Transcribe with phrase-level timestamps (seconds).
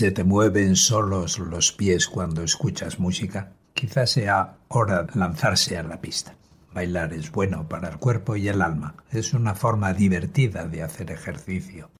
[0.00, 3.52] ¿Se te mueven solos los pies cuando escuchas música?
[3.74, 6.36] Quizás sea hora de lanzarse a la pista.
[6.72, 8.94] Bailar es bueno para el cuerpo y el alma.
[9.10, 11.90] Es una forma divertida de hacer ejercicio.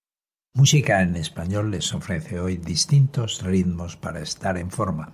[0.55, 5.13] Música en español les ofrece hoy distintos ritmos para estar en forma.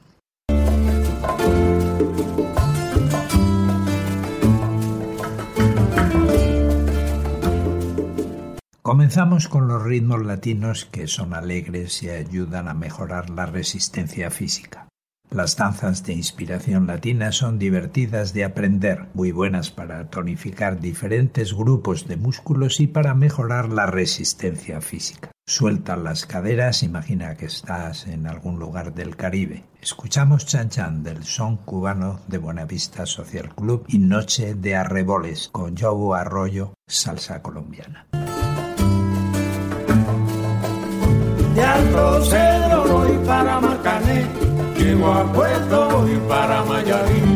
[8.86, 14.86] Comenzamos con los ritmos latinos que son alegres y ayudan a mejorar la resistencia física.
[15.28, 22.06] Las danzas de inspiración latina son divertidas de aprender, muy buenas para tonificar diferentes grupos
[22.06, 25.32] de músculos y para mejorar la resistencia física.
[25.44, 29.64] Suelta las caderas, imagina que estás en algún lugar del Caribe.
[29.82, 35.76] Escuchamos Chan Chan del son cubano de Buenavista Social Club y Noche de Arreboles con
[35.76, 38.06] Joe Arroyo, salsa colombiana.
[41.56, 44.26] De Alto Cedro voy para Marcané,
[44.76, 47.35] llego a Puerto voy para Mayarí.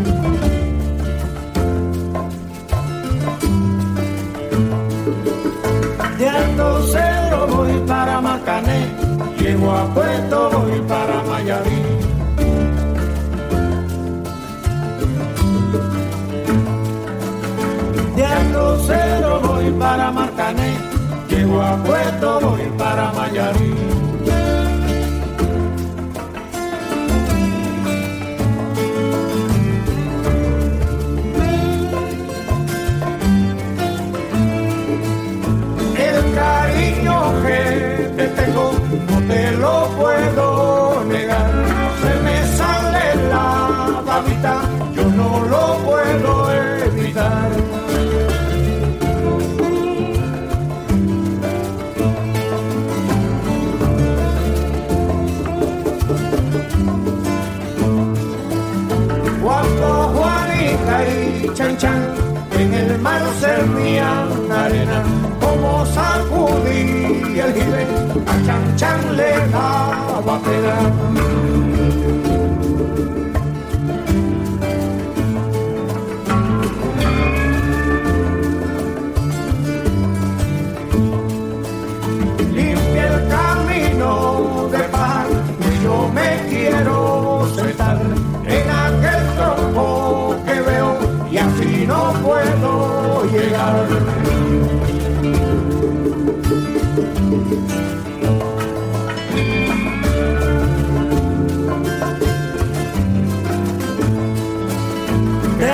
[61.83, 65.03] En el mar servían arena
[65.41, 67.87] como sacudí el jibe,
[68.27, 69.80] a Chan Chan le daba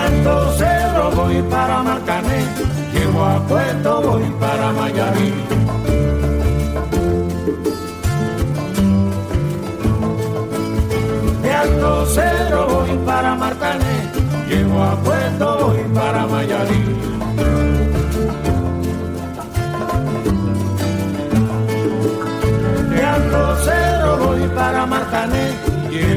[0.06, 2.44] Alto Cerro voy para Marcané,
[2.92, 5.65] llego a Puerto voy para Mayarí.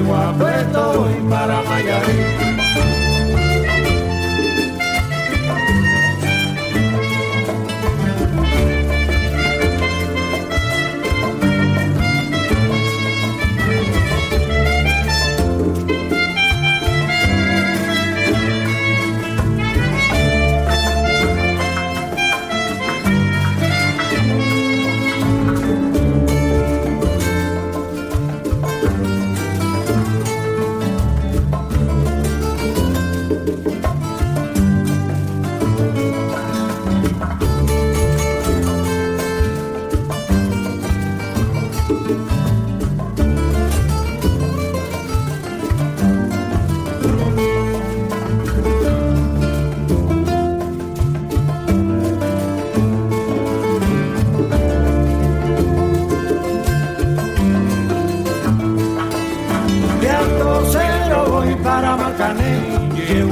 [0.10, 1.29] Llego a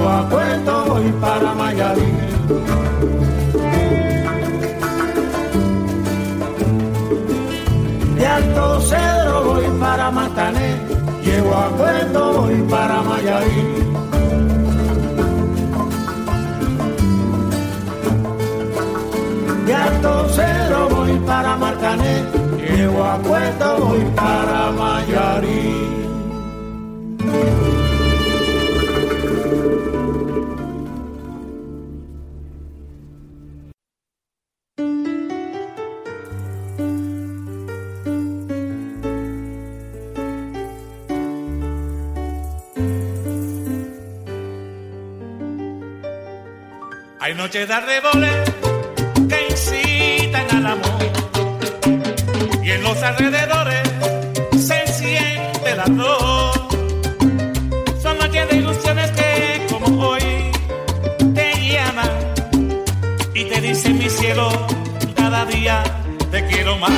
[0.10, 2.12] a Puerto voy para Mayarí.
[8.16, 10.78] De Alto Cedro voy para Marcané,
[11.24, 13.62] llego a Puerto voy para Mayarí.
[19.66, 22.24] De Alto Cedro voy para Marcané,
[22.58, 25.27] llego a Puerto voy para Mayarí.
[47.28, 48.54] Hay noches de arreboles
[49.28, 51.12] que incitan al amor.
[52.64, 53.82] Y en los alrededores
[54.52, 56.54] se siente el ardor.
[58.02, 60.22] Son noches de ilusiones que como hoy
[61.36, 62.12] te llaman
[63.34, 64.50] y te dicen mi cielo,
[65.14, 65.84] cada día
[66.32, 66.94] te quiero más.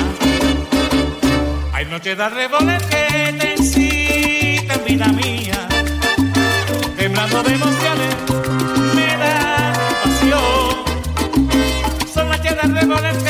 [1.72, 5.68] Hay noches de arreboles que te incitan, vida mía,
[6.96, 7.99] temblando de emociones,
[13.02, 13.29] noches